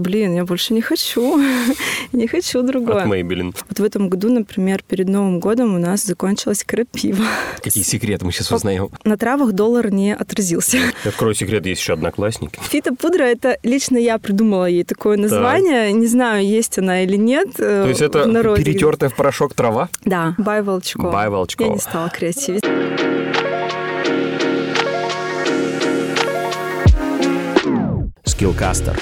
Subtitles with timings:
[0.00, 1.40] блин, я больше не хочу,
[2.12, 3.02] не хочу другое.
[3.02, 3.54] От Maybelline.
[3.68, 7.24] Вот в этом году, например, перед Новым годом у нас закончилась крапива.
[7.62, 8.88] Какие секреты мы сейчас узнаем?
[9.04, 10.78] На травах доллар не отразился.
[11.04, 12.52] Открою секрет, есть еще одноклассник.
[12.60, 15.92] Фитопудра, это лично я придумала ей такое название.
[15.92, 17.48] Не знаю, есть она или нет.
[17.58, 18.24] э, То есть это
[18.56, 19.88] перетертая в порошок трава?
[20.04, 21.10] Да, Бай Волчкова.
[21.12, 21.68] Бай Волчкова.
[21.68, 22.64] Я не стала креативить.
[28.24, 28.96] Skillcaster.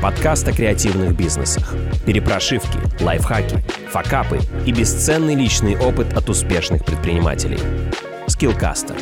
[0.00, 1.74] Подкаст о креативных бизнесах.
[2.06, 3.56] Перепрошивки, лайфхаки,
[3.90, 7.58] факапы и бесценный личный опыт от успешных предпринимателей.
[8.28, 8.96] Skillcaster.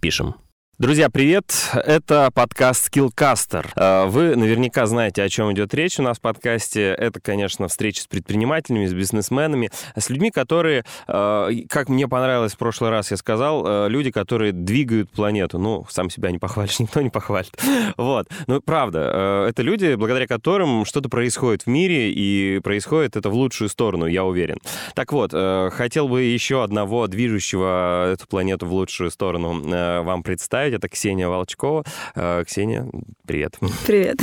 [0.00, 0.34] Пишем.
[0.80, 1.52] Друзья, привет!
[1.74, 3.66] Это подкаст Skillcaster.
[3.76, 6.94] Э, вы наверняка знаете, о чем идет речь у нас в подкасте.
[6.96, 12.56] Это, конечно, встречи с предпринимателями, с бизнесменами, с людьми, которые, э, как мне понравилось в
[12.56, 15.58] прошлый раз, я сказал, э, люди, которые двигают планету.
[15.58, 17.54] Ну, сам себя не похвалишь, никто не похвалит.
[17.98, 18.28] Вот.
[18.46, 23.68] Но правда, это люди, благодаря которым что-то происходит в мире, и происходит это в лучшую
[23.68, 24.56] сторону, я уверен.
[24.94, 25.32] Так вот,
[25.74, 29.60] хотел бы еще одного движущего эту планету в лучшую сторону
[30.02, 30.74] вам представить представить.
[30.74, 31.84] Это Ксения Волчкова.
[32.14, 32.86] Э, Ксения,
[33.26, 33.58] привет.
[33.86, 34.20] Привет.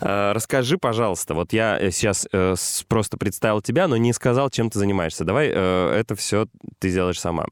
[0.00, 2.54] Э, расскажи, пожалуйста, вот я сейчас э,
[2.88, 5.24] просто представил тебя, но не сказал, чем ты занимаешься.
[5.24, 6.46] Давай это все
[6.78, 7.46] ты делаешь сама.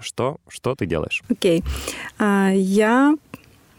[0.00, 1.22] Что, что ты делаешь?
[1.30, 1.60] Окей.
[1.60, 1.64] Okay.
[2.18, 3.16] А, я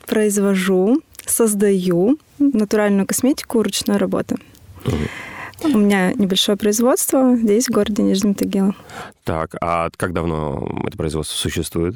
[0.05, 4.37] произвожу, создаю натуральную косметику ручной работы.
[5.63, 8.75] У меня небольшое производство здесь, в городе Нижнем Тагилом.
[9.23, 11.95] Так, а как давно это производство существует?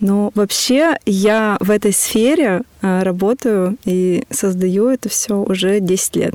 [0.00, 6.34] Ну, вообще, я в этой сфере э, работаю и создаю это все уже 10 лет.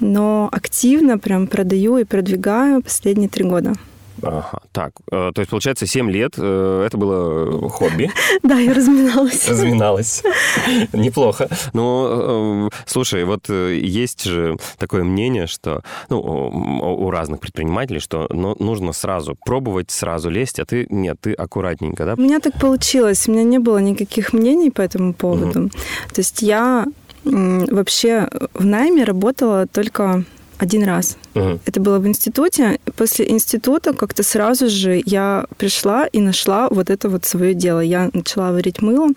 [0.00, 3.74] Но активно прям продаю и продвигаю последние три года.
[4.22, 8.10] Ага, так, э, то есть, получается, 7 лет э, это было хобби.
[8.42, 9.48] Да, я разминалась.
[9.48, 10.22] Разминалась.
[10.92, 11.48] Неплохо.
[11.72, 18.92] Ну, слушай, вот есть же такое мнение, что, ну, у разных предпринимателей, что ну, нужно
[18.92, 22.14] сразу пробовать, сразу лезть, а ты, нет, ты аккуратненько, да?
[22.14, 25.68] У меня так получилось, у меня не было никаких мнений по этому поводу.
[26.14, 26.86] То есть я
[27.24, 30.24] вообще в найме работала только
[30.58, 31.16] один раз.
[31.34, 31.60] Угу.
[31.66, 32.78] Это было в институте.
[32.96, 37.80] После института как-то сразу же я пришла и нашла вот это вот свое дело.
[37.80, 39.08] Я начала варить мыло.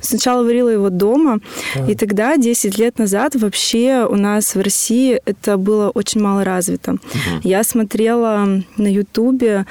[0.00, 1.40] Сначала варила его дома,
[1.76, 1.90] угу.
[1.90, 6.92] и тогда, 10 лет назад, вообще у нас в России это было очень мало развито.
[6.92, 7.40] Угу.
[7.42, 9.66] Я смотрела на Ютубе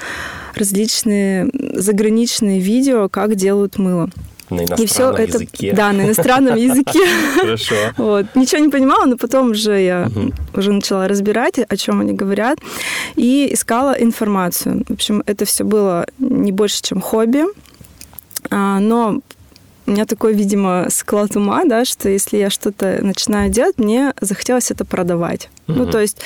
[0.54, 4.10] различные заграничные видео, как делают мыло.
[4.50, 5.72] На иностранном и все это, языке.
[5.72, 7.00] Да, на иностранном языке.
[7.40, 7.74] Хорошо.
[7.96, 8.26] Вот.
[8.34, 10.10] Ничего не понимала, но потом уже я
[10.54, 12.58] уже начала разбирать, о чем они говорят,
[13.16, 14.84] и искала информацию.
[14.88, 17.44] В общем, это все было не больше, чем хобби.
[18.50, 19.20] А, но
[19.90, 24.70] у меня такой, видимо, склад ума, да, что если я что-то начинаю делать, мне захотелось
[24.70, 25.50] это продавать.
[25.66, 25.78] Угу.
[25.78, 26.18] Ну, то есть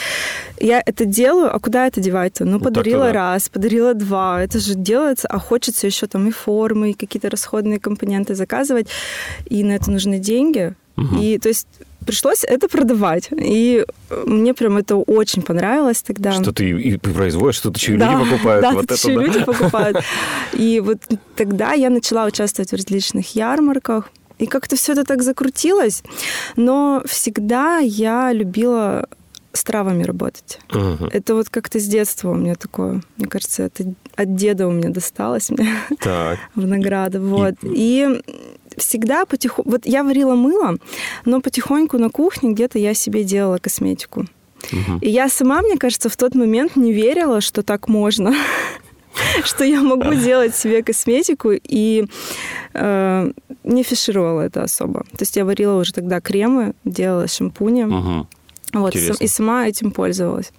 [0.61, 2.45] я это делаю, а куда это девать-то?
[2.45, 4.43] Ну, подарила так раз, подарила два.
[4.43, 8.89] Это же делается, а хочется еще там и формы, и какие-то расходные компоненты заказывать,
[9.47, 10.75] и на это нужны деньги.
[10.99, 11.17] Угу.
[11.23, 11.67] И то есть
[12.05, 13.29] пришлось это продавать.
[13.31, 13.85] И
[14.27, 16.33] мне прям это очень понравилось тогда.
[16.33, 18.63] Что ты и производишь, что-то еще да, люди покупают.
[18.63, 19.23] Да, вот это, еще да?
[19.23, 19.99] люди покупают.
[20.53, 20.99] И вот
[21.37, 24.11] тогда я начала участвовать в различных ярмарках.
[24.39, 26.03] И как-то все это так закрутилось.
[26.57, 29.09] Но всегда я любила
[29.55, 30.59] с травами работать.
[30.73, 31.07] Угу.
[31.13, 34.91] Это вот как-то с детства у меня такое, мне кажется, это от деда у меня
[34.91, 35.69] досталось мне
[36.01, 36.39] так.
[36.55, 37.23] в награду.
[37.23, 37.55] Вот.
[37.63, 38.21] И...
[38.21, 38.23] и
[38.77, 39.71] всегда потихоньку...
[39.71, 40.77] Вот я варила мыло,
[41.25, 44.27] но потихоньку на кухне где-то я себе делала косметику.
[44.73, 44.99] Угу.
[45.01, 48.35] И я сама, мне кажется, в тот момент не верила, что так можно
[49.45, 52.07] что я могу делать себе косметику и
[52.75, 53.33] э,
[53.65, 55.01] не фишировала это особо.
[55.01, 57.85] То есть я варила уже тогда кремы, делала шампуни.
[57.85, 58.27] Угу.
[58.75, 60.53] Вот, и сама этим пользовалась.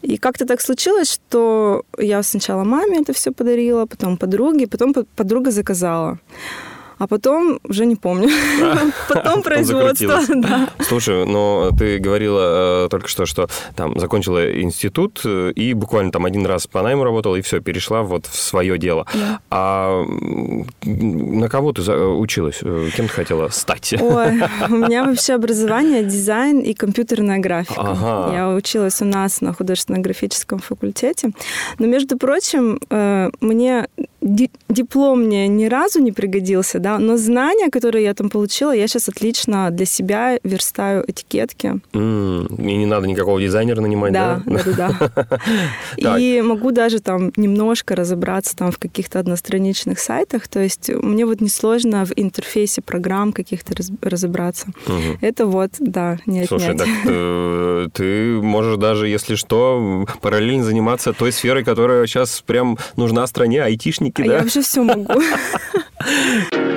[0.00, 5.50] И как-то так случилось, что я сначала маме это все подарила, потом подруге, потом подруга
[5.50, 6.18] заказала
[6.98, 8.30] а потом уже не помню.
[9.08, 10.68] Потом производство, да.
[10.80, 16.24] Слушай, но ты говорила э, только что, что там закончила институт э, и буквально там
[16.24, 19.06] один раз по найму работала, и все, перешла вот в свое дело.
[19.50, 20.04] А
[20.84, 22.58] на кого ты училась?
[22.62, 23.94] Э, кем ты хотела стать?
[23.98, 28.30] Ой, у меня вообще образование дизайн и компьютерная графика.
[28.32, 31.30] Я училась у нас на художественно-графическом факультете.
[31.78, 32.78] Но, между прочим,
[33.40, 33.88] мне
[34.68, 39.08] диплом мне ни разу не пригодился, да, но знания, которые я там получила, я сейчас
[39.08, 41.80] отлично для себя верстаю этикетки.
[41.94, 44.42] Mm, и не надо никакого дизайнера нанимать, да?
[44.44, 45.10] Да, да,
[45.96, 46.18] да.
[46.18, 51.40] И могу даже там немножко разобраться там в каких-то одностраничных сайтах, то есть мне вот
[51.40, 53.72] несложно в интерфейсе программ каких-то
[54.02, 54.66] разобраться.
[55.22, 56.48] Это вот, да, не отнять.
[56.48, 62.76] Слушай, так э, ты можешь даже, если что, параллельно заниматься той сферой, которая сейчас прям
[62.96, 64.32] нужна стране, айтишники а да?
[64.34, 65.14] Я вообще все могу.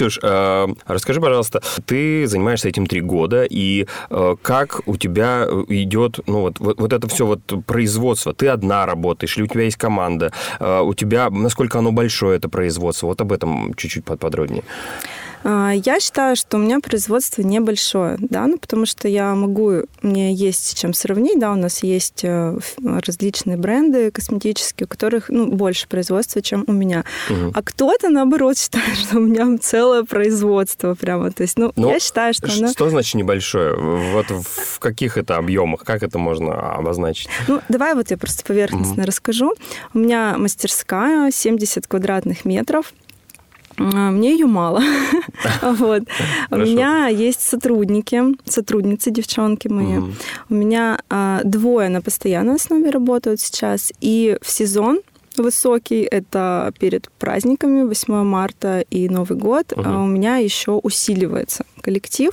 [0.00, 6.20] Ксюш, э, расскажи, пожалуйста, ты занимаешься этим три года, и э, как у тебя идет,
[6.26, 8.32] ну вот, вот, это все вот производство?
[8.32, 10.32] Ты одна работаешь, или у тебя есть команда?
[10.58, 13.08] Э, у тебя, насколько оно большое, это производство?
[13.08, 14.62] Вот об этом чуть-чуть подробнее.
[15.42, 20.34] А, я считаю, что у меня производство небольшое, да, ну, потому что я могу, мне
[20.34, 25.50] есть с чем сравнить, да, у нас есть э, различные бренды косметические, у которых, ну,
[25.50, 27.04] больше производства, чем у меня.
[27.30, 27.52] Угу.
[27.54, 32.00] А кто-то, наоборот, считает, что у меня целое производство прямо, то есть, ну, ну, я
[32.00, 32.90] считаю, что Что оно...
[32.90, 33.74] значит небольшое?
[33.76, 35.84] Вот в каких это объемах?
[35.84, 37.28] Как это можно обозначить?
[37.48, 39.06] Ну, давай вот я просто поверхностно угу.
[39.06, 39.54] расскажу.
[39.94, 42.92] У меня мастерская 70 квадратных метров,
[43.80, 44.82] мне ее мало.
[45.62, 46.02] вот.
[46.50, 50.00] У меня есть сотрудники, сотрудницы, девчонки мои.
[50.48, 53.92] У меня а, двое на постоянной основе работают сейчас.
[54.00, 55.00] И в сезон
[55.36, 59.88] высокий, это перед праздниками 8 марта и Новый год, угу.
[59.88, 62.30] у меня еще усиливается коллектив.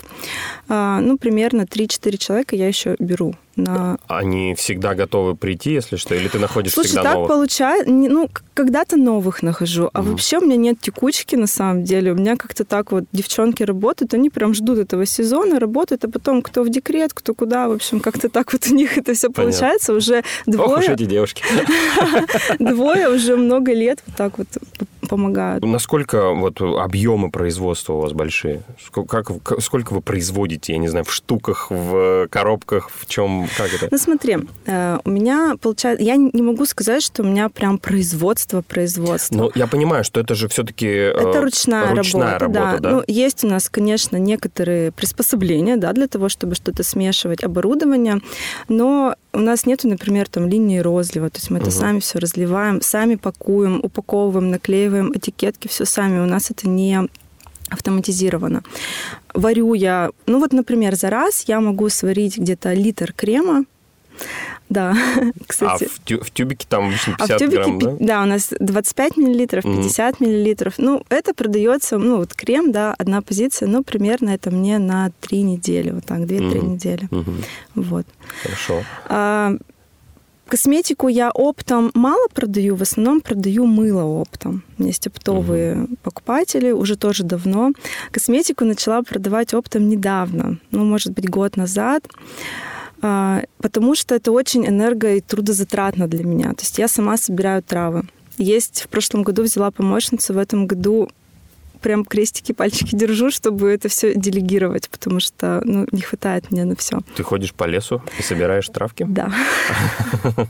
[0.68, 3.98] Ну, примерно 3-4 человека я еще беру на...
[4.08, 7.28] Они всегда готовы прийти, если что, или ты находишь Слушай, всегда так новых?
[7.28, 12.12] получается, ну, когда-то новых нахожу, а mm вообще у меня нет текучки на самом деле.
[12.12, 16.42] У меня как-то так вот девчонки работают, они прям ждут этого сезона, работают, а потом
[16.42, 19.94] кто в декрет, кто куда, в общем, как-то так вот у них это все получается.
[19.94, 20.70] Уже двое...
[20.70, 21.44] Ох уж эти девушки.
[22.60, 24.48] Двое уже много лет вот так вот
[25.08, 25.64] помогают.
[25.64, 28.62] Насколько вот объемы производства у вас большие?
[29.08, 29.32] Как,
[29.62, 33.88] сколько вы производите, я не знаю, в штуках, в коробках, в чем, как это?
[33.90, 38.62] Ну смотри, э, у меня получается, я не могу сказать, что у меня прям производство,
[38.62, 39.36] производство.
[39.36, 42.90] Ну я понимаю, что это же все-таки э, это ручная, ручная работа, работа да.
[42.90, 42.92] да.
[42.92, 48.22] Ну есть у нас, конечно, некоторые приспособления, да, для того, чтобы что-то смешивать, оборудование,
[48.68, 51.68] но у нас нету, например, там линии розлива, то есть мы угу.
[51.68, 56.20] это сами все разливаем, сами пакуем, упаковываем, наклеиваем этикетки, все сами.
[56.20, 57.08] У нас это не
[57.70, 58.64] автоматизировано.
[59.34, 63.66] Варю я, ну вот, например, за раз я могу сварить где-то литр крема,
[64.70, 64.96] да,
[65.48, 65.86] кстати.
[65.86, 67.96] А в, тю- в тюбике там 50 а в тюбике, грамм, да?
[68.00, 70.26] Да, у нас 25 миллилитров, 50 mm-hmm.
[70.26, 70.74] миллилитров.
[70.78, 75.42] Ну, это продается, ну, вот крем, да, одна позиция, ну, примерно это мне на 3
[75.42, 76.66] недели, вот так, 2-3 mm-hmm.
[76.66, 77.08] недели.
[77.10, 77.46] Mm-hmm.
[77.76, 78.06] Вот.
[78.44, 78.84] Хорошо.
[79.06, 79.56] А,
[80.48, 84.64] Косметику я оптом мало продаю, в основном продаю мыло оптом.
[84.78, 85.96] У меня есть оптовые угу.
[86.04, 87.74] покупатели, уже тоже давно.
[88.12, 92.08] Косметику начала продавать оптом недавно, ну, может быть, год назад
[93.02, 96.54] а, потому что это очень энерго- и трудозатратно для меня.
[96.54, 98.04] То есть я сама собираю травы.
[98.38, 101.10] Есть в прошлом году взяла помощницу, в этом году
[101.78, 106.76] прям крестики, пальчики держу, чтобы это все делегировать, потому что ну, не хватает мне на
[106.76, 107.00] все.
[107.16, 109.06] Ты ходишь по лесу и собираешь травки?
[109.08, 109.32] Да.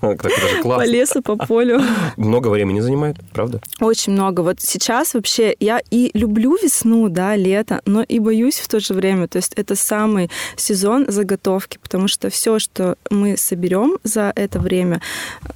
[0.01, 1.81] По лесу, по полю.
[2.17, 3.61] Много времени занимает, правда?
[3.79, 4.41] Очень много.
[4.41, 8.93] Вот сейчас вообще я и люблю весну, да, лето, но и боюсь в то же
[8.93, 9.27] время.
[9.27, 15.01] То есть это самый сезон заготовки, потому что все, что мы соберем за это время,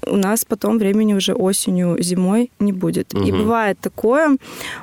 [0.06, 3.14] у нас потом времени уже осенью, зимой не будет.
[3.14, 4.38] И бывает такое,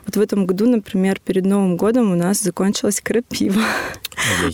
[0.06, 0.87] вот в этом году, например,
[1.20, 3.62] перед Новым годом у нас закончилась крапива.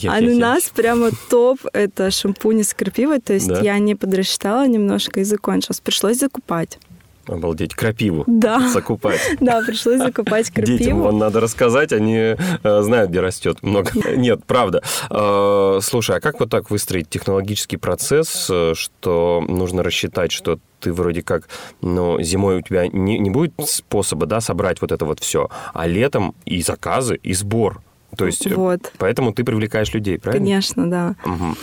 [0.09, 3.21] А у нас прямо топ— это шампунь из крапивы.
[3.21, 5.81] То есть я не подрасчитала немножко и закончилась.
[5.81, 6.79] Пришлось закупать.
[7.26, 8.69] Обалдеть, крапиву да.
[8.69, 9.21] закупать.
[9.40, 10.78] Да, пришлось закупать крапиву.
[10.78, 12.37] Детям вон надо рассказать, они э,
[12.83, 13.90] знают, где растет много.
[14.16, 14.83] Нет, правда.
[15.11, 20.93] Э, слушай, а как вот так выстроить технологический процесс, э, что нужно рассчитать, что ты
[20.93, 21.49] вроде как,
[21.81, 25.87] ну, зимой у тебя не, не будет способа, да, собрать вот это вот все, а
[25.87, 27.83] летом и заказы, и сбор.
[28.16, 28.93] То есть, вот.
[28.99, 30.45] поэтому ты привлекаешь людей, правильно?
[30.45, 31.16] Конечно, да.
[31.25, 31.57] Угу.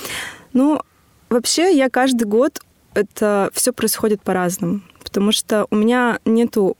[0.53, 0.81] Ну,
[1.29, 2.61] вообще, я каждый год
[2.93, 6.77] это все происходит по-разному, потому что у меня нету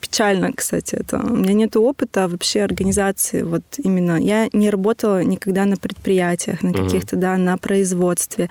[0.00, 1.18] печально, кстати, это.
[1.18, 3.42] У меня нет опыта вообще организации.
[3.42, 8.48] Вот именно я не работала никогда на предприятиях, на каких-то, да, на производстве.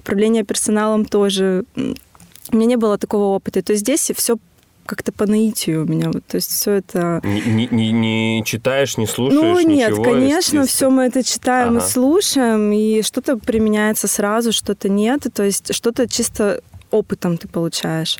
[0.00, 1.64] Управление персоналом тоже.
[1.76, 3.62] У меня не было такого опыта.
[3.62, 4.36] То есть здесь все
[4.84, 6.10] как-то по наитию у меня.
[6.10, 7.20] Вот, то есть все это...
[7.24, 11.86] Не, не, не читаешь, не слушаешь, Ну нет, ничего, конечно, все мы это читаем Ага.
[11.86, 15.26] и слушаем, и что-то применяется сразу, что-то нет.
[15.32, 18.18] То есть что-то чисто опытом ты получаешь.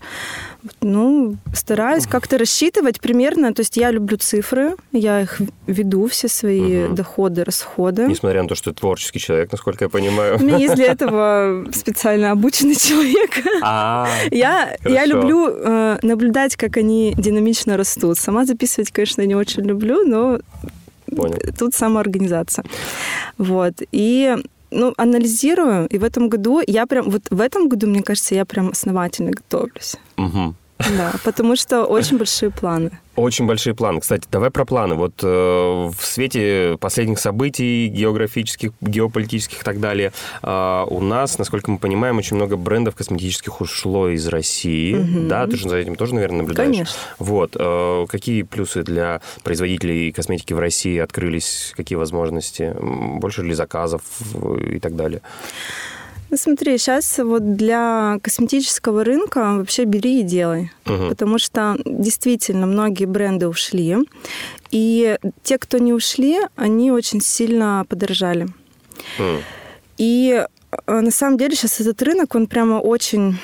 [0.81, 3.53] Ну, стараюсь как-то рассчитывать примерно.
[3.55, 6.95] То есть я люблю цифры, я их веду, все свои Мгм.
[6.95, 8.07] доходы, расходы.
[8.07, 10.37] Несмотря на то, что ты творческий человек, насколько я понимаю.
[10.39, 13.31] У меня есть для этого специально обученный человек.
[13.63, 18.19] А, Я, я люблю э, наблюдать, как они динамично растут.
[18.19, 20.39] Сама записывать, конечно, не очень люблю, но
[21.15, 21.39] понял.
[21.59, 22.65] тут самоорганизация.
[23.39, 23.75] Вот.
[23.93, 24.37] И
[24.77, 28.45] ну, анализирую, и в этом году я прям, вот в этом году, мне кажется, я
[28.45, 29.97] прям основательно готовлюсь.
[30.17, 30.55] Мгм.
[30.79, 32.91] Да, потому что очень большие планы.
[33.17, 34.01] Очень большие планы.
[34.01, 34.95] Кстати, давай про планы.
[34.95, 41.71] Вот э, в свете последних событий географических, геополитических и так далее, э, у нас, насколько
[41.71, 44.95] мы понимаем, очень много брендов косметических ушло из России.
[44.95, 45.29] Мгм.
[45.29, 46.71] Да, ты же за этим тоже, наверное, наблюдаешь.
[46.71, 46.99] Конечно.
[47.19, 47.57] Вот.
[47.59, 51.73] э, какие плюсы для производителей косметики в России открылись?
[51.75, 52.75] Какие возможности?
[52.79, 54.03] Больше ли заказов
[54.35, 55.23] э, и так далее?
[56.29, 60.73] Ну, смотри, сейчас вот для косметического рынка вообще бери и делай.
[60.85, 61.09] Мгм.
[61.09, 63.97] Потому что действительно многие бренды ушли.
[64.73, 68.49] И те, кто не ушли, они очень сильно подорожали.
[69.19, 69.41] М.
[69.99, 70.45] И
[70.87, 73.39] э, на самом деле сейчас этот рынок, он прямо очень...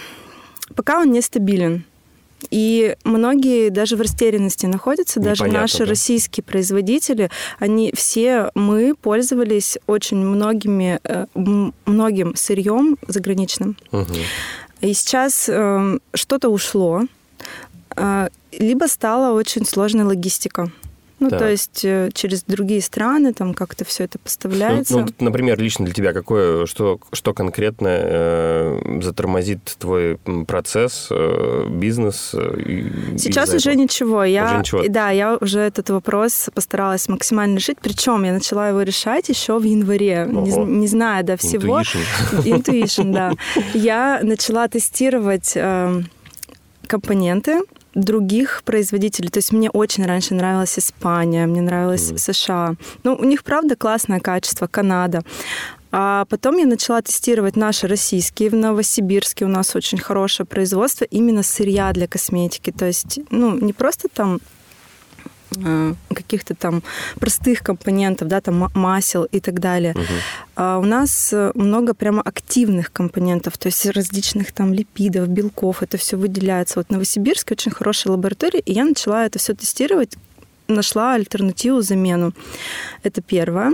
[0.74, 1.84] Пока он нестабилен.
[2.50, 5.84] И многие даже в растерянности находятся, даже Непонятно, наши да.
[5.86, 11.26] российские производители, они все, мы пользовались очень многими, э,
[11.86, 13.76] многим сырьем заграничным.
[13.90, 14.14] Мгм.
[14.80, 17.02] И сейчас э, что-то ушло,
[17.96, 20.70] э, либо стала очень сложная логистика.
[21.22, 21.38] Ну, Так.
[21.38, 24.98] то есть э, через другие страны там как-то все это Ну, поставляется.
[24.98, 32.30] ну, например, лично для тебя какое, что, что конкретно э, затормозит твой процесс, э, бизнес?
[32.34, 34.24] э, Сейчас уже ничего.
[34.24, 34.82] Я, Уже ничего.
[34.88, 37.78] Да, я уже этот вопрос постаралась максимально решить.
[37.80, 40.64] Причем я начала его решать еще в январе, не, Ого.
[40.64, 41.80] не зная до всего.
[41.82, 43.32] Intuition, да.
[43.74, 46.02] Я начала тестировать э,
[46.88, 47.60] компоненты
[47.94, 49.28] других производителей.
[49.28, 52.18] То есть мне очень раньше нравилась Испания, мне нравилась Мгм.
[52.18, 52.74] США.
[53.04, 55.22] Ну, у них, правда, классное качество, Канада.
[55.94, 58.48] А потом я начала тестировать наши российские.
[58.48, 62.72] В Новосибирске у нас очень хорошее производство именно сырья для косметики.
[62.72, 64.40] То есть, ну, не просто там
[66.14, 66.82] каких-то там
[67.20, 69.92] простых компонентов, да, там ма- масел и так далее.
[69.94, 70.04] Мгм.
[70.56, 75.96] А у нас э, много прямо активных компонентов, то есть различных там липидов, белков, это
[75.96, 76.78] все выделяется.
[76.78, 80.16] Вот в Новосибирске очень хорошая лаборатория, и я начала это все тестировать
[80.68, 82.32] нашла альтернативу, замену.
[83.02, 83.72] Это первое.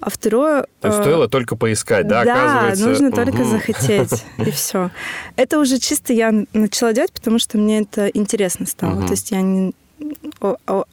[0.00, 0.66] А второе...
[0.80, 2.88] То есть э, стоило только поискать, да, оказывается?
[2.88, 3.50] нужно только Мгм.
[3.50, 4.90] захотеть, и все.
[5.36, 8.96] Это уже чисто я начала делать, потому что мне это интересно стало.
[8.96, 9.06] Мгм.
[9.06, 9.74] То есть я не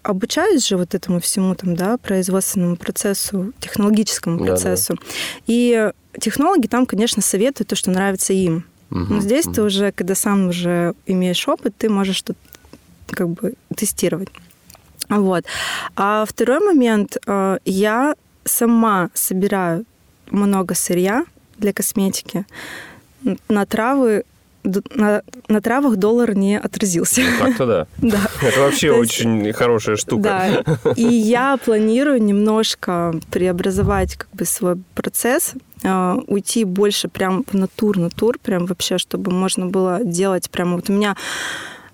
[0.04, 4.98] обучаюсь же вот этому всему там, да, производственному процессу, технологическому процессу.
[5.48, 8.66] И технологи там, конечно, советуют то, что нравится им.
[8.90, 9.16] Мгм.
[9.16, 9.54] Но здесь Мгм.
[9.54, 12.36] ты уже, когда сам уже имеешь опыт, ты можешь что
[13.10, 14.30] как бы тестировать.
[15.10, 15.46] Вот.
[15.96, 18.16] А второй момент, э, я
[18.46, 19.86] сама собираю
[20.30, 21.26] много сырья
[21.58, 22.46] для косметики.
[23.50, 24.24] На травы
[24.64, 27.22] на, на травах доллар не отразился.
[27.40, 27.88] Так-то да.
[27.98, 28.20] Да.
[28.42, 30.64] Это вообще есть- очень хорошая штука.
[30.84, 30.92] Да.
[30.96, 35.54] И я планирую немножко преобразовать как бы свой процесс,
[35.84, 40.90] э, уйти больше прям в натур, натур, прям вообще, чтобы можно было делать прямо вот
[40.90, 41.16] у меня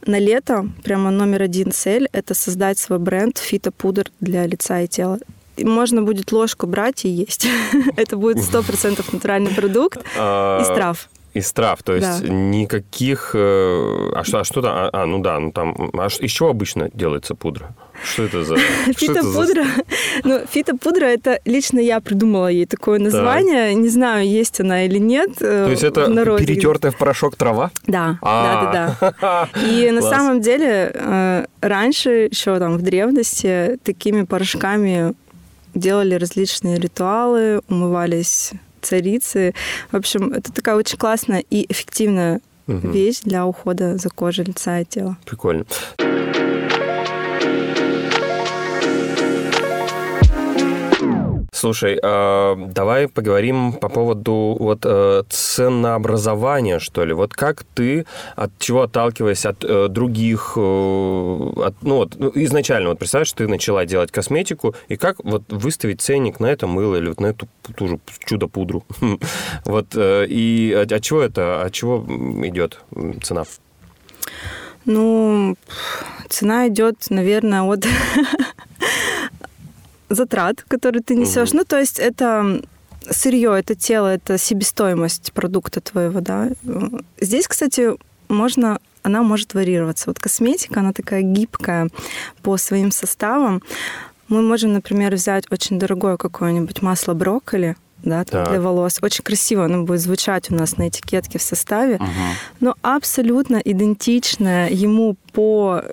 [0.06, 5.20] на лето прямо номер один цель– это создать свой бренд фитопудр для лица и тела.
[5.60, 7.48] Можно будет ложку брать и есть.
[7.98, 11.10] Это будет 100% натуральный продукт А, из трав.
[11.38, 12.28] Из трав, то есть Да.
[12.30, 13.32] никаких...
[13.34, 14.72] э, А что, а что там?
[14.76, 15.76] А, а, ну да, ну там...
[15.94, 17.76] А из чего обычно делается пудра?
[18.04, 18.58] Что это за...
[18.98, 19.66] Фитопудра.
[20.24, 23.76] Ну, фитопудра это лично я придумала ей такое название.
[23.76, 25.30] Не знаю, есть она или нет.
[25.42, 26.06] э, То есть это
[26.38, 27.70] перетертая в порошок трава?
[27.86, 28.72] Да, А.
[28.72, 29.50] да, да, да.
[29.68, 35.14] И на самом деле э, раньше, еще там в древности, такими порошками
[35.76, 38.52] делали различные ритуалы, умывались
[38.88, 39.54] царицы.
[39.92, 42.92] В общем, это такая очень классная и эффективная Мгм.
[42.92, 45.18] вещь для ухода за кожей лица и тела.
[45.26, 45.66] Прикольно.
[51.58, 57.14] Слушай, э, давай поговорим по поводу вот э, ценообразования, что ли.
[57.14, 62.90] Вот как ты, от чего отталкиваясь от э, других, э, от, ну вот ну, изначально,
[62.90, 67.10] вот представляешь, ты начала делать косметику, и как вот выставить ценник на это мыло или
[67.10, 68.86] вот на эту ту же чудо-пудру?
[69.66, 72.06] Вот, э, и от, чего это, от чего
[72.46, 72.80] идет
[73.24, 73.46] цена?
[74.86, 75.56] Ну,
[76.30, 77.84] цена идет, наверное, от
[80.10, 81.50] затрат, которые ты несешь.
[81.50, 81.58] Угу.
[81.58, 82.62] Ну, то есть это
[83.10, 86.50] сырье, это тело, это себестоимость продукта твоего, да.
[87.20, 87.92] Здесь, кстати,
[88.28, 90.10] можно она может варьироваться.
[90.10, 91.90] Вот косметика, она такая гибкая
[92.42, 93.64] по своим составам.
[94.28, 98.50] Мы можем, например, взять очень дорогое какое-нибудь масло брокколи, да, так.
[98.50, 99.00] для волос.
[99.02, 102.06] Очень красиво оно будет звучать у нас на этикетке в составе, угу.
[102.60, 105.84] но абсолютно идентичное ему по...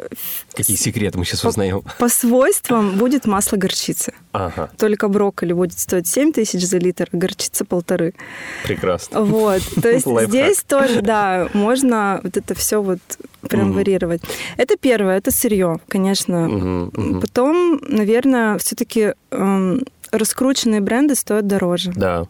[0.55, 1.83] Какие секреты мы сейчас по, узнаем?
[1.99, 4.15] По свойствам будет масло горчицы.
[4.33, 4.71] Ага.
[4.79, 8.15] Только брокколи будет стоить 7 тысяч за литр, а горчица полторы.
[8.65, 9.23] Прекрасно.
[9.23, 9.63] Вот.
[9.83, 13.01] То есть здесь тоже, да, можно вот это все вот
[13.49, 13.79] прям угу.
[13.79, 14.23] варьировать.
[14.57, 16.49] Это первое, это сырье, конечно.
[16.49, 17.21] Угу, угу.
[17.21, 19.85] Потом, наверное, все-таки эм,
[20.18, 21.92] раскрученные бренды стоят дороже.
[21.94, 22.26] Да,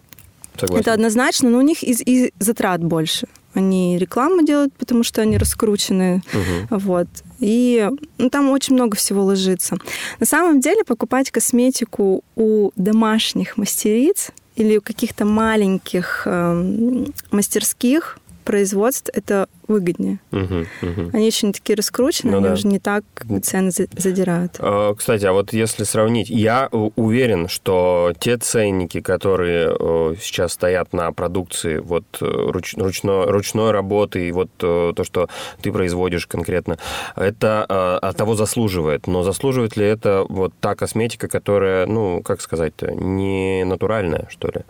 [0.59, 0.81] согласен.
[0.81, 3.29] Это однозначно, но у них и, и затрат больше.
[3.55, 6.23] Они рекламу делают, потому что они раскручены.
[6.33, 6.79] Угу.
[6.81, 7.07] Вот.
[7.39, 7.89] И
[8.19, 9.77] ну, там очень много всего ложится.
[10.19, 19.11] На самом деле покупать косметику у домашних мастериц или у каких-то маленьких э, мастерских производств
[19.13, 20.19] это выгоднее.
[20.31, 21.11] Угу, угу.
[21.13, 22.53] Они очень такие раскрученные, ну, они да.
[22.53, 23.05] уже не так
[23.43, 24.57] цены задирают.
[24.59, 29.77] А, кстати, а вот если сравнить, я уверен, что те ценники, которые
[30.21, 35.29] сейчас стоят на продукции вот э, руч, ручной, ручной работы и вот э, то, что
[35.63, 36.79] ты производишь конкретно,
[37.17, 39.07] это от того заслуживает.
[39.07, 44.63] Но заслуживает ли это вот та косметика, которая, ну, как сказать-то, не натуральная, что ли?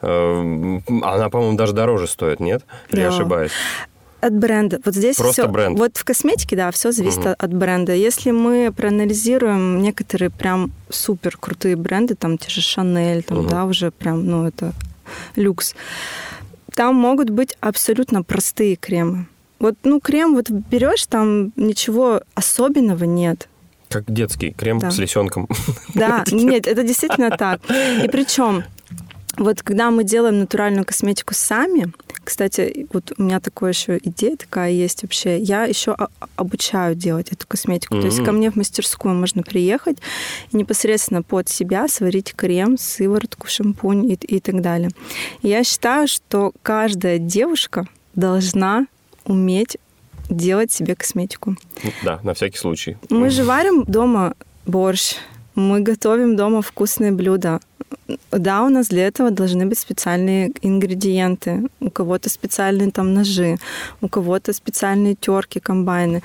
[0.00, 2.64] Э, она, по-моему, даже дороже стоит, нет?
[2.90, 3.02] Да.
[3.22, 3.52] Ошибаюсь?
[4.22, 4.78] от бренда.
[4.84, 5.50] Вот здесь Просто все.
[5.50, 5.76] бренд.
[5.76, 7.34] Вот в косметике, да, все зависит угу.
[7.36, 7.92] от бренда.
[7.92, 13.48] Если мы проанализируем некоторые прям супер крутые бренды, там те же Шанель, там, угу.
[13.48, 14.72] да, уже прям, ну, это
[15.34, 15.74] люкс.
[16.72, 19.26] Там могут быть абсолютно простые кремы.
[19.58, 23.48] Вот, ну, крем вот берешь, там ничего особенного нет.
[23.88, 24.92] Как детский крем да.
[24.92, 25.48] с лисенком.
[25.94, 27.60] Да, нет, это действительно так.
[28.02, 28.62] И причем
[29.36, 31.92] вот когда мы делаем натуральную косметику сами,
[32.24, 35.96] кстати, вот у меня такая еще идея такая есть вообще, я еще
[36.36, 37.94] обучаю делать эту косметику.
[37.94, 38.00] Mm-hmm.
[38.00, 39.98] То есть ко мне в мастерскую можно приехать
[40.52, 44.90] и непосредственно под себя сварить крем, сыворотку, шампунь и, и так далее.
[45.42, 48.86] И я считаю, что каждая девушка должна
[49.24, 49.78] уметь
[50.28, 51.56] делать себе косметику.
[52.02, 52.96] Да, на всякий случай.
[53.10, 54.34] Мы же варим дома
[54.66, 55.16] борщ,
[55.54, 57.60] мы готовим дома вкусные блюда.
[58.30, 61.68] Да, у нас для этого должны быть специальные ингредиенты.
[61.80, 63.56] У кого-то специальные там ножи,
[64.00, 66.22] у кого-то специальные терки, комбайны.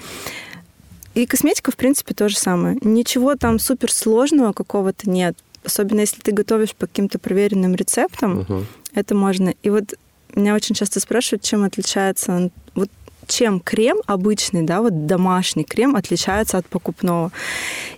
[1.15, 2.77] И косметика, в принципе, то же самое.
[2.81, 5.35] Ничего там суперсложного какого-то нет.
[5.63, 8.65] Особенно если ты готовишь по каким-то проверенным рецептам, угу.
[8.93, 9.53] это можно.
[9.63, 9.95] И вот
[10.35, 12.89] меня очень часто спрашивают, чем отличается вот
[13.27, 17.31] чем крем обычный, да, вот домашний крем отличается от покупного.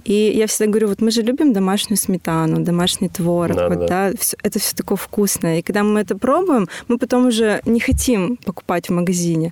[0.04, 4.12] И я всегда говорю, вот мы же любим домашнюю сметану, домашний творог, да, вот, да.
[4.12, 5.60] да все, это все такое вкусное.
[5.60, 9.52] И когда мы это пробуем, мы потом уже не хотим покупать в магазине.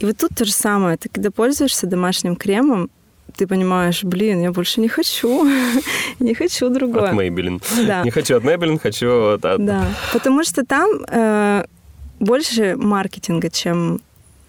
[0.00, 0.96] И вот тут то же самое.
[0.96, 2.90] Ты когда пользуешься домашним кремом,
[3.36, 5.46] ты понимаешь, блин, я больше не хочу,
[6.18, 7.10] не хочу другое.
[7.10, 7.86] От Maybelline.
[7.86, 8.02] Да.
[8.02, 9.40] Не хочу от Maybelline, хочу от...
[9.40, 11.64] Да, потому что там э,
[12.20, 14.00] больше маркетинга, чем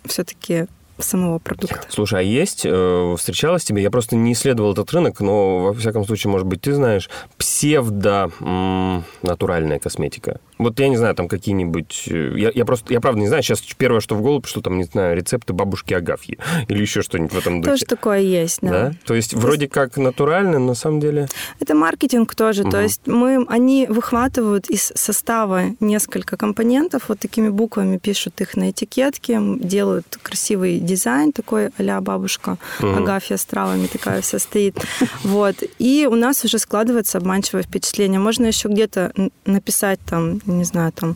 [0.09, 0.67] все-таки
[0.97, 1.81] самого продукта.
[1.89, 6.05] Слушай, а есть, э, встречалась тебе, я просто не исследовал этот рынок, но, во всяком
[6.05, 10.39] случае, может быть, ты знаешь, псевдо-натуральная косметика.
[10.59, 12.03] Вот я не знаю, там какие-нибудь...
[12.07, 14.77] Э, я, я просто, я правда не знаю, сейчас первое, что в голову пришло, там,
[14.77, 17.71] не знаю, рецепты бабушки Агафьи или еще что-нибудь в этом духе.
[17.71, 18.69] Тоже такое есть, да.
[18.69, 18.93] да?
[19.05, 21.27] То есть вроде как натурально, но на самом деле...
[21.59, 22.71] Это маркетинг тоже, угу.
[22.71, 28.71] то есть мы, они выхватывают из состава несколько компонентов, вот такими буквами пишут их на
[28.71, 32.89] этикетке, делают красивый дизайн такой а бабушка угу.
[32.89, 34.75] Агафья с травами такая вся стоит.
[35.23, 35.55] Вот.
[35.79, 38.19] И у нас уже складывается обманчивое впечатление.
[38.19, 39.13] Можно еще где-то
[39.45, 41.15] написать там не знаю, там,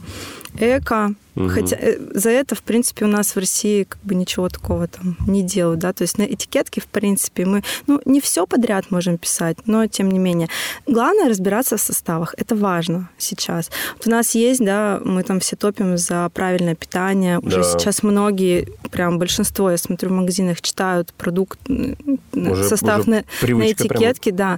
[0.57, 1.13] эко.
[1.35, 1.49] Угу.
[1.49, 5.17] Хотя э, за это, в принципе, у нас в России как бы ничего такого там
[5.25, 9.17] не делают, да, то есть на этикетке, в принципе, мы, ну, не все подряд можем
[9.17, 10.47] писать, но тем не менее.
[10.85, 13.71] Главное разбираться в составах, это важно сейчас.
[13.97, 17.63] Вот у нас есть, да, мы там все топим за правильное питание, уже да.
[17.63, 23.71] сейчас многие, прям большинство, я смотрю, в магазинах читают продукт, уже, состав уже на, на
[23.71, 24.57] этикетке, прямо...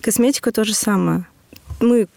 [0.00, 1.26] Косметика то же самое.
[1.80, 2.08] Мы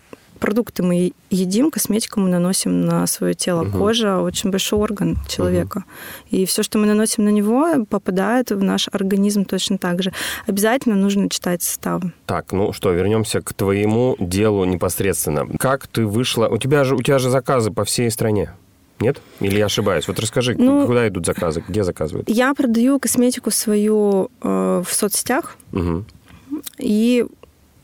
[0.41, 3.61] продукты мы едим, косметику мы наносим на свое тело.
[3.61, 3.77] Угу.
[3.77, 5.77] Кожа очень большой орган человека.
[5.77, 5.85] Угу.
[6.31, 10.11] И все, что мы наносим на него, попадает в наш организм точно так же.
[10.47, 12.11] Обязательно нужно читать составы.
[12.25, 15.47] Так, ну что, вернемся к твоему делу непосредственно.
[15.59, 16.47] Как ты вышла?
[16.49, 18.51] У тебя же, у тебя же заказы по всей стране
[18.99, 19.21] Нет?
[19.39, 20.07] Или я ошибаюсь?
[20.07, 22.29] Вот расскажи, Ну, куда идут заказы, где заказывают?
[22.29, 26.05] Я продаю косметику свою э, в соцсетях, Мгм.
[26.79, 27.25] и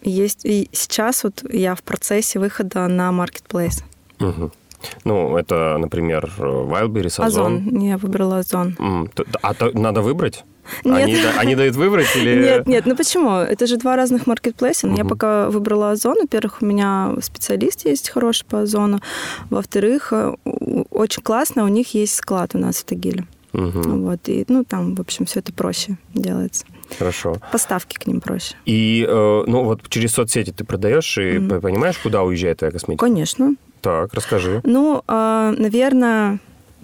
[0.02, 3.84] есть и сейчас вот я в процессе выхода на marketplace.
[4.20, 4.52] Мгм.
[5.04, 7.56] Ну, это, например, Wildberries, Озон.
[7.68, 7.80] Озон.
[7.80, 8.76] Я выбрала Озон.
[9.42, 10.44] А то надо выбрать?
[10.84, 10.96] Нет.
[11.04, 12.36] Они, они дают выбрать или...
[12.44, 13.32] Нет, нет, ну почему?
[13.38, 14.88] Это же два разных маркетплейса.
[14.88, 15.08] Я Мгм.
[15.08, 16.18] пока выбрала Озон.
[16.22, 19.00] Во-первых, у меня специалист есть хороший по Озону.
[19.50, 20.36] Во-вторых, э,
[20.92, 23.26] очень классно, у них есть склад у нас в Тагиле.
[23.54, 24.02] Мгм.
[24.04, 26.66] Вот, и, ну, там, в общем, все это проще делается.
[26.98, 27.36] Хорошо.
[27.52, 28.56] Поставки к ним проще.
[28.66, 33.06] И, э, ну, вот через соцсети ты продаешь и п- понимаешь, куда уезжает твоя косметика?
[33.06, 33.56] Конечно.
[33.82, 34.62] Так, расскажи.
[34.64, 36.40] Ну, а, наверное,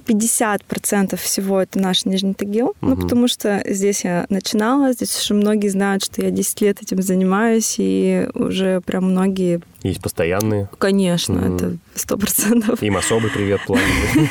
[0.06, 2.76] 50% всего это наш Нижний Тагил.
[2.82, 3.02] Ну, Мгм.
[3.02, 7.76] потому что здесь я начинала, здесь уже многие знают, что я 10 лет этим занимаюсь,
[7.78, 10.68] и уже прям многие, Есть постоянные.
[10.78, 11.56] конечно, Мгм.
[11.56, 12.78] это 100%.
[12.84, 14.30] Им особый привет плавный.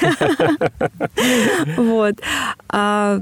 [1.76, 2.14] Вот.
[2.68, 3.20] А,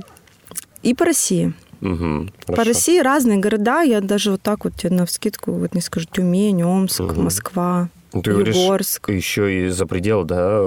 [0.83, 1.53] И по России.
[1.81, 2.69] Мгм, По хорошо.
[2.71, 6.63] России разные города, я даже вот так вот тебе на вскидку вот не скажу, Тюмень,
[6.63, 7.25] Омск, Мгм.
[7.25, 9.09] Москва, Ну, Ты говоришь, Югорск.
[9.11, 10.59] еще и за предел, да,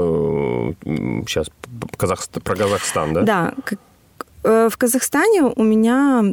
[1.28, 1.47] сейчас
[2.43, 3.21] про Казахстан, да?
[3.21, 3.54] Да,
[4.43, 6.23] э, в Казахстане у меня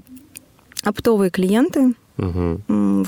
[0.84, 3.04] оптовые клиенты м,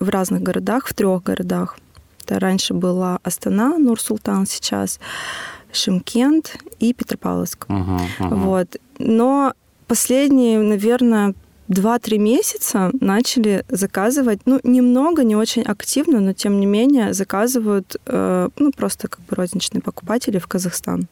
[0.00, 1.78] в разных городах, в трех городах.
[2.24, 4.98] Это раньше была Астана, Нур-Султан, сейчас
[5.72, 7.66] Шимкент и Петропавловск.
[7.68, 8.40] Мгм, мгм.
[8.40, 8.76] Вот.
[8.98, 9.52] Но
[9.86, 11.34] последние, наверное,
[11.68, 18.48] 2-3 месяца начали заказывать, ну, немного, не очень активно, но тем не менее заказывают, э,
[18.58, 21.08] ну, просто как бы розничные покупатели в Казахстан.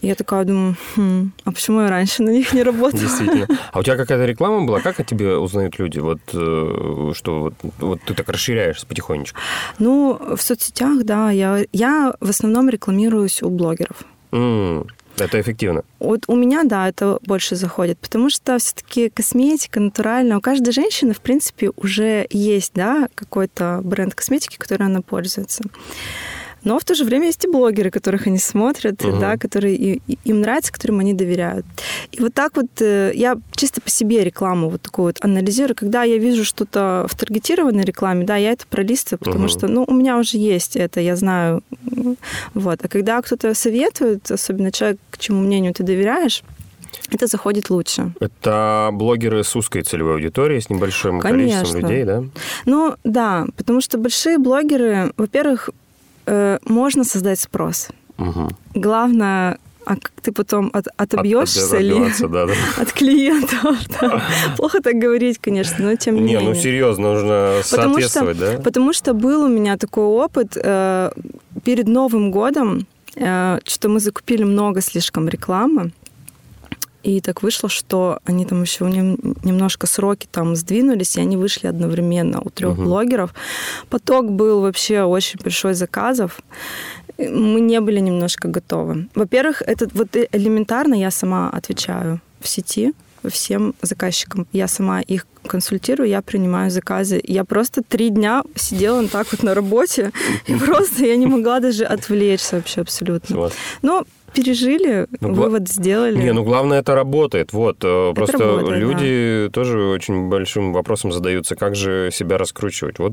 [0.00, 3.02] И я такая думаю, «Хм, а почему я раньше на них не работала?
[3.02, 3.46] Действительно.
[3.72, 4.80] А у тебя какая-то реклама была?
[4.80, 5.98] Как о тебе узнают люди?
[5.98, 9.38] Вот э, что вот, вот ты так расширяешься потихонечку.
[9.78, 14.04] Ну, в соцсетях, да, я, я в основном рекламируюсь у блогеров.
[14.32, 14.86] М,
[15.18, 15.84] Это эффективно.
[15.98, 20.38] Вот у меня, да, это больше заходит, потому что все-таки косметика натуральная.
[20.38, 25.62] У каждой женщины, в принципе, уже есть, да, какой-то бренд косметики, которой она пользуется.
[26.64, 29.18] Но в то же время есть и блогеры, которых они смотрят, Мгм.
[29.20, 31.64] да, которые и- и- им нравятся, которым они доверяют.
[32.12, 35.74] И вот так вот э, я чисто по себе рекламу вот такую вот анализирую.
[35.76, 39.48] Когда я вижу что-то в таргетированной рекламе, да, я это пролистываю, потому Мгм.
[39.48, 41.62] что, ну, у меня уже есть это, я знаю.
[42.54, 42.80] Вот.
[42.84, 46.42] А когда кто-то советует, особенно человек, к чему мнению ты доверяешь,
[47.12, 48.12] это заходит лучше.
[48.20, 51.88] Это блогеры с узкой целевой аудиторией, с небольшим количеством Конечно.
[51.88, 52.24] людей, да?
[52.66, 55.70] Ну, да, потому что большие блогеры, во-первых,
[56.30, 57.88] э, можно создать спрос.
[58.18, 58.48] Мгм.
[58.74, 62.52] Главное, а как ты потом от- отобьешься От- ли отбиваться, да, да.
[62.82, 63.76] от клиентов?
[64.00, 64.22] да.
[64.56, 66.48] Плохо так говорить, конечно, но тем не, Не, менее.
[66.50, 68.60] ну серьезно, нужно Потому соответствовать, да?
[68.64, 71.10] Потому что был у меня такой опыт э,
[71.64, 75.92] перед Новым годом, э, что мы закупили много слишком рекламы.
[77.02, 81.66] И так вышло, что они там еще нем- немножко сроки там сдвинулись, и они вышли
[81.68, 82.84] одновременно у трех Мгм.
[82.84, 83.34] блогеров.
[83.88, 86.40] Поток был вообще очень большой заказов.
[87.18, 89.08] Мы не были немножко готовы.
[89.14, 92.92] Во-первых, это вот э- элементарно я сама отвечаю в сети
[93.28, 94.46] всем заказчикам.
[94.52, 97.20] Я сама их консультирую, я принимаю заказы.
[97.28, 100.12] Я просто три дня сидела так вот на работе,
[100.48, 103.50] и просто я не могла даже отвлечься вообще абсолютно.
[103.82, 104.04] Но
[104.34, 106.16] пережили, Ну, гла- вывод сделали.
[106.16, 107.52] Не, ну главное, это работает.
[107.52, 107.78] Вот.
[107.82, 112.98] э, Просто работает, люди тоже очень большим вопросом задаются, как же себя раскручивать.
[112.98, 113.12] Вот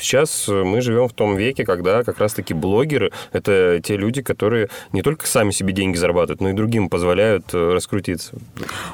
[0.00, 5.02] сейчас мы живем в том веке, когда как раз-таки блогеры— это те люди, которые не
[5.02, 8.32] только сами себе деньги зарабатывают, но и другим позволяют э, раскрутиться.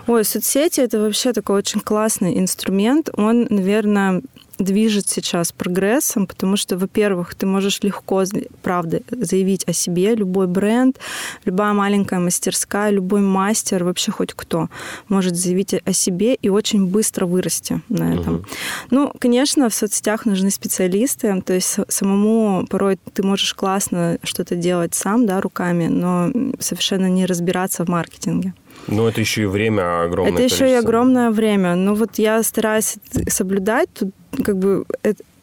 [0.07, 3.11] Ой, соцсети это вообще такой очень классный инструмент.
[3.17, 4.23] Он, наверное,
[4.61, 8.25] движет сейчас прогрессом, потому что, во-первых, ты можешь легко,
[8.63, 10.99] правда, заявить о себе, любой бренд,
[11.45, 14.69] любая маленькая мастерская, любой мастер, вообще хоть кто,
[15.09, 18.35] может заявить о себе и очень быстро вырасти на этом.
[18.35, 18.47] Мгм.
[18.91, 24.95] Ну, конечно, в соцсетях нужны специалисты, то есть самому порой ты можешь классно что-то делать
[24.95, 28.55] сам, да, руками, но совершенно не разбираться в маркетинге.
[28.91, 30.33] Но это еще и время огромное.
[30.33, 30.89] Это еще и количество.
[30.89, 31.75] огромное время.
[31.75, 32.97] Но вот я стараюсь
[33.29, 34.11] соблюдать тут
[34.45, 34.85] как бы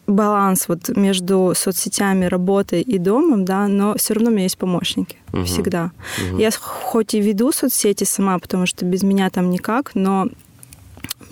[0.07, 5.17] баланс вот между соцсетями, работой и домом, да, но все равно у меня есть помощники.
[5.33, 5.45] Мгм.
[5.45, 5.91] Всегда.
[6.17, 6.37] Мгм.
[6.39, 10.27] Я хоть и веду соцсети сама, потому что без меня там никак, но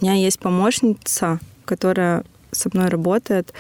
[0.01, 3.53] у меня есть помощница, которая со мной работает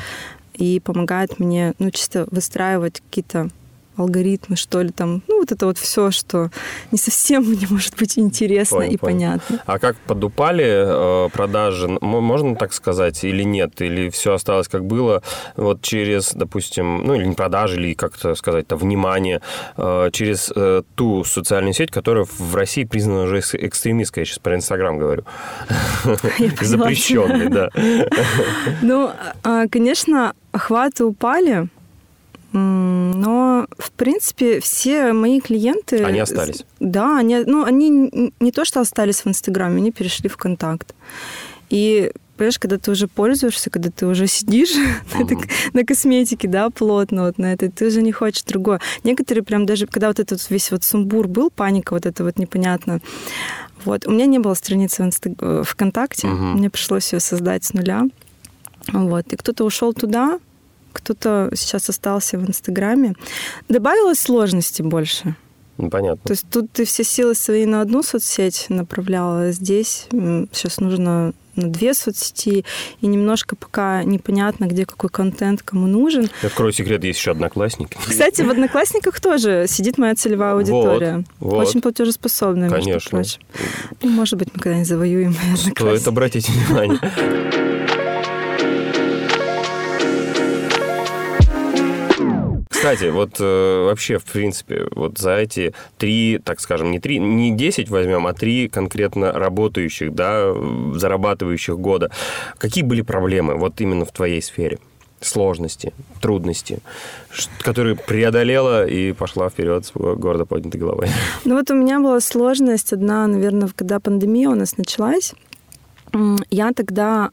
[0.53, 3.49] и помогает мне, ну, чисто выстраивать какие-то
[3.97, 6.49] алгоритмы, что ли, там, ну, вот это вот все, что
[6.91, 9.13] не совсем мне может быть интересно Понял, и понял.
[9.13, 9.63] понятно.
[9.65, 13.81] А как подупали э, продажи, можно так сказать, или нет?
[13.81, 15.21] Или все осталось как было,
[15.55, 19.41] вот через, допустим, ну, или не продажи, или как-то сказать-то, внимание,
[19.77, 24.39] э, через э, ту социальную сеть, которая в России признана уже экс- экстремистской, я сейчас
[24.39, 25.23] про Инстаграм говорю.
[26.61, 27.69] Запрещенный, да.
[28.81, 29.11] Ну,
[29.43, 31.67] а, конечно, охваты упали,
[32.59, 36.03] но, в принципе, все мои клиенты...
[36.03, 36.65] Они остались?
[36.79, 40.93] Да, они, ну, они не то, что остались в Инстаграме, они перешли в Контакт.
[41.69, 44.73] И Понимаешь, когда ты уже пользуешься, когда ты уже сидишь
[45.13, 45.37] на, этой-
[45.71, 48.81] на косметике, да, плотно вот на этой, ты уже не хочешь другое.
[49.05, 52.99] Некоторые прям даже, когда вот этот весь вот сумбур был, паника вот это вот непонятно,
[53.85, 56.57] вот, у меня не было страницы в Инста- э, ВКонтакте, Мгм.
[56.57, 58.03] мне пришлось ее создать с нуля,
[58.91, 60.37] вот, и кто-то ушел туда,
[60.95, 63.13] кто-то сейчас остался в Инстаграме.
[63.69, 65.35] Добавилось сложности больше.
[65.77, 66.21] Ну, Понятно.
[66.23, 71.33] То есть тут ты все силы свои на одну соцсеть направляла, а здесь сейчас нужно
[71.57, 72.65] на две соцсети,
[73.01, 76.29] и немножко пока непонятно, где какой контент кому нужен.
[76.43, 77.97] Открою секрет, есть еще одноклассники.
[78.07, 81.23] Кстати, в Одноклассниках тоже сидит моя целевая аудитория.
[81.39, 81.67] вот.
[81.67, 83.09] Очень платежеспособная, между Конечно.
[83.11, 83.41] прочим.
[84.01, 86.09] Может быть, мы когда-нибудь завоюем Стоит одноклассники.
[86.09, 86.99] обратить внимание.
[92.85, 97.51] Кстати, вот э, вообще, в принципе, вот за эти три, так скажем, не три, не
[97.51, 100.53] 10 возьмем, а три конкретно работающих, да,
[100.93, 102.11] зарабатывающих года,
[102.59, 104.77] какие были проблемы вот именно в твоей сфере?
[105.19, 106.77] сложности, трудности,
[107.61, 111.07] которые преодолела и пошла вперед с гордо поднятой головой.
[111.45, 115.33] Ну вот у меня была сложность одна, наверное, когда пандемия у нас началась.
[116.51, 117.31] Я тогда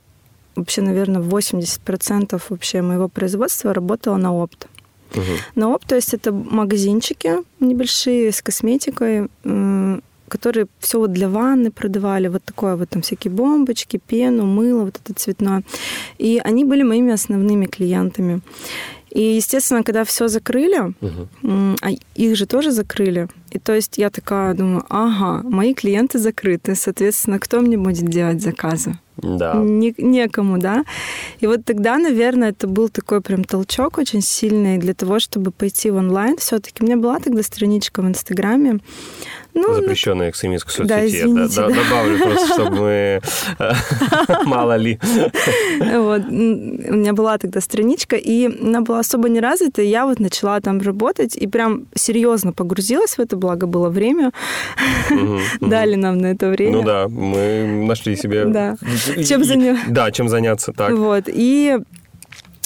[0.56, 4.68] вообще, наверное, 80% вообще моего производства работала на опт.
[5.14, 5.36] Мгм.
[5.54, 9.28] На опт, то есть это магазинчики небольшие с косметикой,
[10.28, 14.98] которые все вот для ванны продавали, вот такое вот там всякие бомбочки, пену, мыло, вот
[15.04, 15.62] это цветное.
[16.18, 18.40] И они были моими основными клиентами.
[19.10, 20.94] И, естественно, когда все закрыли.
[21.42, 23.28] М, А их же тоже закрыли.
[23.50, 28.40] И то есть я такая думаю, ага, мои клиенты закрыты, соответственно, кто мне будет делать
[28.40, 28.94] заказы?
[29.22, 29.54] Да.
[29.54, 30.84] Не- некому, да?
[31.40, 35.90] И вот тогда, наверное, это был такой прям толчок очень сильный для того, чтобы пойти
[35.90, 36.36] в онлайн.
[36.38, 38.78] все-таки у меня была тогда страничка в Инстаграме.
[39.54, 41.16] Ну, Запрещенная экстремистской Да, соцсети.
[41.20, 41.74] извините, да, да.
[41.74, 43.20] Добавлю просто, чтобы мы...
[44.46, 44.98] Мало ли.
[45.78, 46.22] Вот.
[46.24, 50.58] У меня была тогда страничка, и она была особо не развита, и я вот начала
[50.60, 54.32] там работать, и прям серьезно погрузилась в это, благо было время,
[55.60, 56.72] дали нам на это время.
[56.78, 58.46] Ну да, мы нашли себе...
[59.26, 60.92] Чем и- заня- Да, чем заняться, так.
[60.92, 61.24] Вот.
[61.26, 61.78] И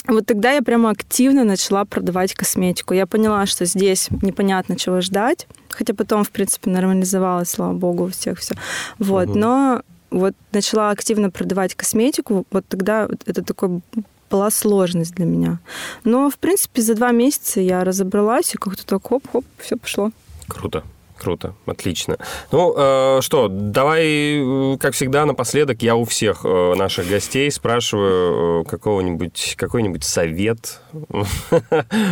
[0.07, 2.93] вот тогда я прямо активно начала продавать косметику.
[2.93, 5.47] Я поняла, что здесь непонятно чего ждать.
[5.69, 8.55] Хотя потом, в принципе, нормализовалось, слава богу, у всех все.
[8.99, 9.27] Вот.
[9.29, 9.39] Мгм.
[9.39, 12.45] Но вот начала активно продавать косметику.
[12.51, 13.81] Вот тогда это такой
[14.29, 15.59] была сложность для меня.
[16.03, 20.11] Но, в принципе, за два месяца я разобралась, и как-то так хоп-хоп, все пошло.
[20.47, 20.83] Круто.
[21.17, 22.17] Круто, отлично.
[22.51, 28.61] Ну, э, что, давай, э, как всегда, напоследок я у всех э, наших гостей спрашиваю
[28.61, 30.81] э, какого-нибудь, какой-нибудь совет,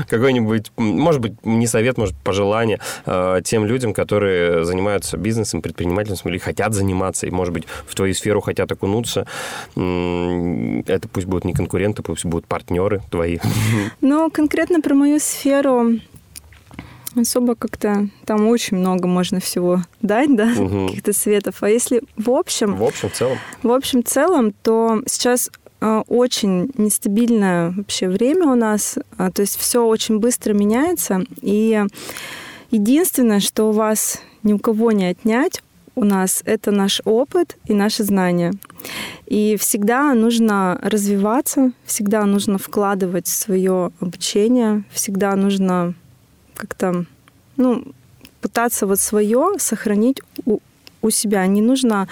[0.10, 6.40] какой-нибудь, может быть, не совет, может, пожелание э, тем людям, которые занимаются бизнесом, предпринимательством или
[6.40, 9.28] хотят заниматься, и, может быть, в твою сферу хотят окунуться.
[9.76, 13.38] Это пусть будут не конкуренты, пусть будут партнеры твои.
[14.02, 16.00] Но конкретно про мою сферу
[17.16, 20.88] особо как-то там очень много можно всего дать, да, Мгм.
[20.88, 21.56] каких-то советов.
[21.62, 23.38] А если в общем, В общем, целом.
[23.64, 25.50] в общем целом, то сейчас
[25.82, 31.84] э, очень нестабильное вообще время у нас, а, то есть все очень быстро меняется, и
[32.72, 35.62] единственное, что у вас ни у кого не отнять,
[35.96, 38.54] у нас это наш опыт и наши знания.
[39.28, 45.94] И всегда нужно развиваться, всегда нужно вкладывать в свое обучение, всегда нужно
[46.56, 47.06] как-то,
[47.58, 47.84] ну,
[48.42, 50.60] пытаться вот свое сохранить у,
[51.02, 51.46] у себя.
[51.48, 52.08] Не нужно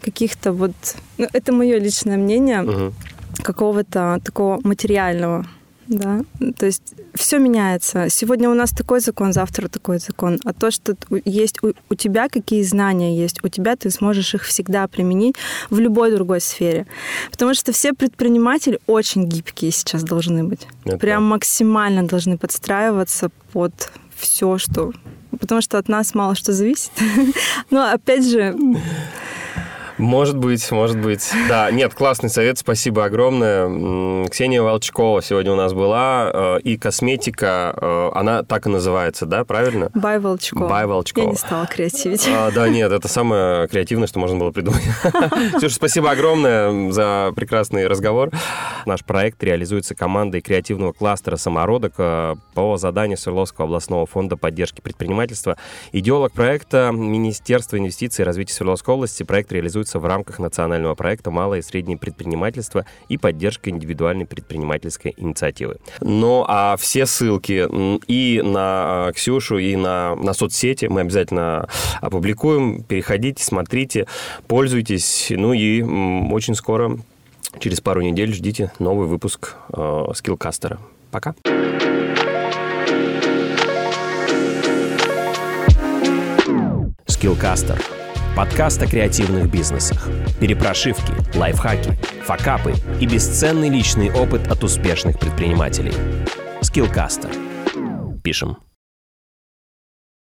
[0.00, 0.72] каких-то вот...
[1.18, 2.94] Ну, это мое личное мнение Мгм.
[3.42, 5.46] какого-то такого материального.
[5.88, 6.20] Да?
[6.56, 8.08] То есть все меняется.
[8.10, 10.38] Сегодня у нас такой закон, завтра такой закон.
[10.44, 14.44] А то, что есть у, у тебя, какие знания есть, у тебя ты сможешь их
[14.44, 15.34] всегда применить
[15.70, 16.86] в любой другой сфере.
[17.30, 20.66] Потому что все предприниматели очень гибкие сейчас должны быть.
[20.84, 24.92] Это Прям максимально должны подстраиваться под все, что...
[25.40, 26.90] Потому что от нас мало что зависит.
[27.70, 28.54] Но опять же,
[29.98, 31.30] Может быть, может быть.
[31.48, 34.28] Да, нет, классный совет, спасибо огромное.
[34.28, 39.44] Ксения Волчкова сегодня у нас была, э, и косметика, э, она так и называется, да,
[39.44, 39.90] правильно?
[39.94, 40.68] Бай Волчкова.
[40.68, 41.24] Бай Волчкова.
[41.24, 42.28] Я не стала креативить.
[42.32, 44.82] А, да, нет, это самое креативное, что можно было придумать.
[45.56, 48.30] Ксюша, спасибо огромное за прекрасный разговор.
[48.86, 55.56] Наш проект реализуется командой креативного кластера «Самородок» э, по заданию Свердловского областного фонда поддержки предпринимательства.
[55.90, 59.24] Идеолог проекта Министерство инвестиций и развития Свердловской области.
[59.24, 65.76] Проект реализуется в рамках национального проекта «Малое и среднее предпринимательство» и поддержка индивидуальной предпринимательской инициативы.
[66.00, 67.66] Ну, а все ссылки
[68.06, 71.68] и на э, Ксюшу, и на, на соцсети мы обязательно
[72.00, 72.82] опубликуем.
[72.82, 74.06] Переходите, смотрите,
[74.46, 75.28] пользуйтесь.
[75.30, 76.98] Ну и очень скоро
[77.58, 80.78] Через пару недель ждите новый выпуск э, Скиллкастера.
[81.10, 81.34] Пока.
[87.06, 87.82] Skillcaster–
[88.38, 95.92] подкаст о креативных бизнесах, перепрошивки, лайфхаки, факапы и бесценный личный опыт от успешных предпринимателей.
[96.62, 97.34] Skillcaster.
[98.22, 98.58] Пишем.